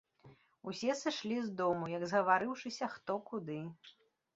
[0.71, 3.65] Усе сышлі з дому, як згаварыўшыся, хто куды.